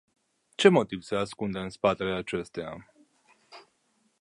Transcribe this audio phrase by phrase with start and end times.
[0.57, 2.93] Ce motiv se ascunde în spatele acesteia?